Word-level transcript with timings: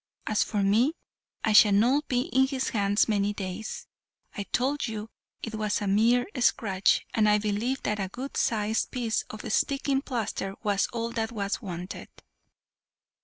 As 0.25 0.41
for 0.41 0.63
me, 0.63 0.95
I 1.43 1.53
shall 1.53 1.73
not 1.73 2.07
be 2.07 2.21
in 2.21 2.47
his 2.47 2.69
hands 2.69 3.07
many 3.07 3.33
days. 3.33 3.85
I 4.35 4.45
told 4.45 4.87
you 4.87 5.11
it 5.43 5.53
was 5.53 5.79
a 5.79 5.85
mere 5.85 6.25
scratch, 6.39 7.05
and 7.13 7.29
I 7.29 7.37
believe 7.37 7.83
that 7.83 7.99
a 7.99 8.09
good 8.09 8.35
sized 8.35 8.89
piece 8.89 9.21
of 9.29 9.43
sticking 9.53 10.01
plaster 10.01 10.55
was 10.63 10.87
all 10.87 11.11
that 11.11 11.31
was 11.31 11.61
wanted." 11.61 12.09